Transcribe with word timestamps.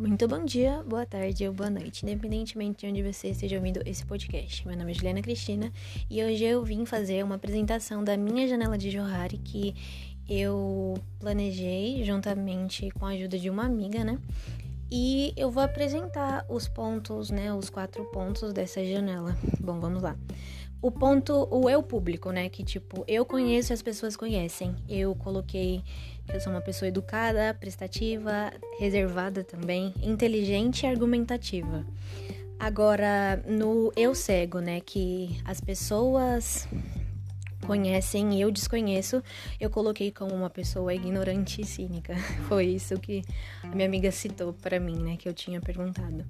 Muito 0.00 0.26
bom 0.26 0.42
dia, 0.42 0.82
boa 0.82 1.04
tarde 1.04 1.46
ou 1.46 1.52
boa 1.52 1.68
noite, 1.68 2.06
independentemente 2.06 2.86
de 2.86 2.90
onde 2.90 3.02
você 3.02 3.28
esteja 3.28 3.56
ouvindo 3.56 3.82
esse 3.84 4.02
podcast. 4.06 4.66
Meu 4.66 4.74
nome 4.74 4.92
é 4.92 4.94
Juliana 4.94 5.20
Cristina 5.20 5.70
e 6.08 6.24
hoje 6.24 6.42
eu 6.42 6.64
vim 6.64 6.86
fazer 6.86 7.22
uma 7.22 7.34
apresentação 7.34 8.02
da 8.02 8.16
minha 8.16 8.48
janela 8.48 8.78
de 8.78 8.90
Johari 8.90 9.36
que 9.36 9.74
eu 10.26 10.94
planejei 11.18 12.02
juntamente 12.02 12.90
com 12.92 13.04
a 13.04 13.10
ajuda 13.10 13.38
de 13.38 13.50
uma 13.50 13.66
amiga, 13.66 14.02
né? 14.02 14.18
E 14.90 15.34
eu 15.36 15.50
vou 15.50 15.62
apresentar 15.62 16.46
os 16.48 16.66
pontos, 16.66 17.28
né? 17.28 17.52
Os 17.52 17.68
quatro 17.68 18.02
pontos 18.06 18.54
dessa 18.54 18.82
janela. 18.82 19.36
Bom, 19.60 19.78
vamos 19.80 20.02
lá. 20.02 20.16
O 20.82 20.90
ponto, 20.90 21.46
o 21.50 21.68
eu 21.68 21.82
público, 21.82 22.30
né? 22.30 22.48
Que 22.48 22.64
tipo, 22.64 23.04
eu 23.06 23.24
conheço 23.24 23.72
e 23.72 23.74
as 23.74 23.82
pessoas 23.82 24.16
conhecem. 24.16 24.74
Eu 24.88 25.14
coloquei 25.14 25.82
que 26.26 26.36
eu 26.36 26.40
sou 26.40 26.52
uma 26.52 26.62
pessoa 26.62 26.88
educada, 26.88 27.54
prestativa, 27.58 28.50
reservada 28.78 29.44
também, 29.44 29.92
inteligente 30.02 30.84
e 30.84 30.86
argumentativa. 30.86 31.84
Agora, 32.58 33.42
no 33.46 33.92
eu 33.96 34.14
cego, 34.14 34.60
né? 34.60 34.80
Que 34.80 35.38
as 35.44 35.60
pessoas 35.60 36.66
conhecem 37.70 38.34
e 38.34 38.40
eu 38.40 38.50
desconheço, 38.50 39.22
eu 39.60 39.70
coloquei 39.70 40.10
como 40.10 40.34
uma 40.34 40.50
pessoa 40.50 40.92
ignorante 40.92 41.60
e 41.60 41.64
cínica. 41.64 42.16
Foi 42.48 42.66
isso 42.66 42.98
que 42.98 43.22
a 43.62 43.68
minha 43.68 43.86
amiga 43.86 44.10
citou 44.10 44.52
para 44.52 44.80
mim, 44.80 44.98
né, 44.98 45.16
que 45.16 45.28
eu 45.28 45.32
tinha 45.32 45.60
perguntado. 45.60 46.24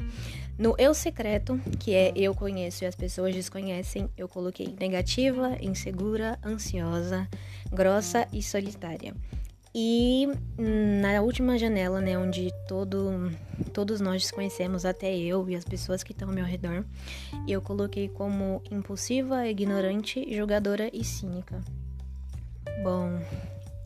No 0.58 0.74
eu 0.76 0.92
secreto, 0.92 1.58
que 1.78 1.94
é 1.94 2.12
eu 2.14 2.34
conheço 2.34 2.84
e 2.84 2.86
as 2.86 2.94
pessoas 2.94 3.34
desconhecem, 3.34 4.10
eu 4.18 4.28
coloquei 4.28 4.76
negativa, 4.78 5.56
insegura, 5.62 6.38
ansiosa, 6.44 7.26
grossa 7.72 8.28
e 8.30 8.42
solitária. 8.42 9.14
E 9.72 10.26
na 10.58 11.20
última 11.22 11.56
janela, 11.56 12.00
né, 12.00 12.18
onde 12.18 12.52
todo, 12.66 13.30
todos 13.72 14.00
nós 14.00 14.28
conhecemos, 14.30 14.84
até 14.84 15.16
eu 15.16 15.48
e 15.48 15.54
as 15.54 15.64
pessoas 15.64 16.02
que 16.02 16.10
estão 16.10 16.28
ao 16.28 16.34
meu 16.34 16.44
redor, 16.44 16.84
eu 17.46 17.62
coloquei 17.62 18.08
como 18.08 18.60
impulsiva, 18.70 19.46
ignorante, 19.46 20.26
julgadora 20.34 20.90
e 20.92 21.04
cínica. 21.04 21.60
Bom, 22.82 23.20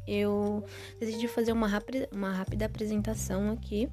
eu 0.06 0.64
decidi 0.98 1.28
fazer 1.28 1.52
uma 1.52 1.66
rápida, 1.66 2.08
uma 2.12 2.32
rápida 2.32 2.64
apresentação 2.64 3.50
aqui. 3.52 3.88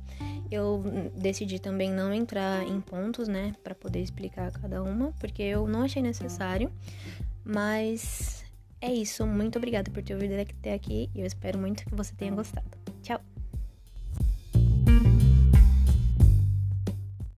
Eu 0.50 0.84
decidi 1.16 1.60
também 1.60 1.92
não 1.92 2.14
entrar 2.14 2.64
em 2.64 2.80
pontos, 2.80 3.28
né, 3.28 3.54
para 3.64 3.76
poder 3.76 4.00
explicar 4.02 4.52
cada 4.52 4.82
uma, 4.82 5.12
porque 5.20 5.42
eu 5.42 5.68
não 5.68 5.84
achei 5.84 6.02
necessário, 6.02 6.72
mas 7.44 8.41
é 8.82 8.92
isso. 8.92 9.26
Muito 9.26 9.58
obrigada 9.58 9.90
por 9.92 10.04
ter 10.04 10.16
ouvido 10.16 10.34
até 10.34 10.74
aqui 10.74 11.10
e 11.16 11.22
eu 11.22 11.26
espero 11.26 11.58
muito 11.58 11.86
que 11.86 11.96
você 11.96 12.14
tenha 12.16 12.32
gostado. 12.32 12.70
Tchau! 13.02 13.41